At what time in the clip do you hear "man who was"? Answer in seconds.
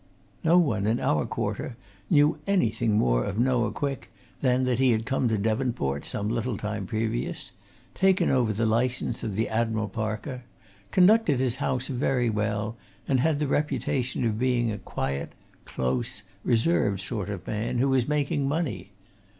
17.45-18.07